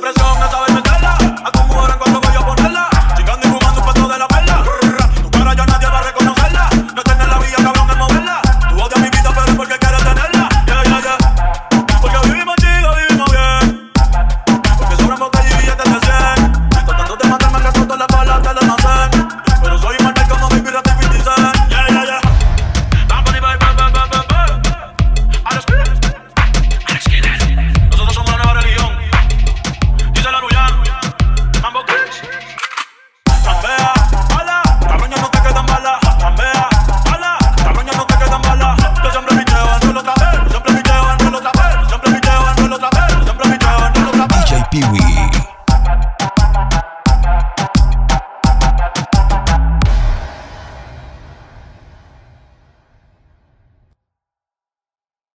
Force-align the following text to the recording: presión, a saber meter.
presión, 0.00 0.42
a 0.42 0.50
saber 0.50 0.72
meter. 0.72 0.99